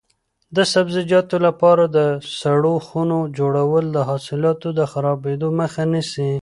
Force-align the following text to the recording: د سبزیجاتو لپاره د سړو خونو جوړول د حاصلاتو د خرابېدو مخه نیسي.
د 0.55 0.57
سبزیجاتو 0.73 1.35
لپاره 1.47 1.83
د 1.97 1.99
سړو 2.39 2.75
خونو 2.87 3.19
جوړول 3.37 3.85
د 3.91 3.97
حاصلاتو 4.09 4.67
د 4.79 4.81
خرابېدو 4.91 5.47
مخه 5.59 5.83
نیسي. 5.93 6.31